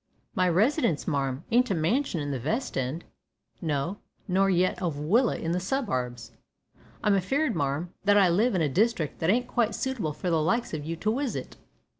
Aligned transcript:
"My 0.33 0.49
residence, 0.49 1.07
marm, 1.07 1.43
ain't 1.51 1.69
a 1.69 1.75
mansion 1.75 2.21
in 2.21 2.31
the 2.31 2.39
vest 2.39 2.75
end. 2.75 3.03
No, 3.61 3.99
nor 4.27 4.49
yet 4.49 4.81
a 4.81 4.89
willa 4.89 5.37
in 5.37 5.51
the 5.51 5.59
subarbs. 5.59 6.31
I'm 7.03 7.13
afear'd, 7.13 7.53
marm, 7.55 7.93
that 8.05 8.17
I 8.17 8.27
live 8.27 8.55
in 8.55 8.63
a 8.63 8.67
district 8.67 9.19
that 9.19 9.29
ain't 9.29 9.47
quite 9.47 9.75
suitable 9.75 10.13
for 10.13 10.31
the 10.31 10.41
likes 10.41 10.73
of 10.73 10.85
you 10.85 10.95
to 10.95 11.11
wisit. 11.11 11.55